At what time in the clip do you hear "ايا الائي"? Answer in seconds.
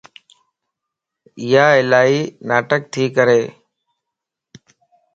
1.41-2.19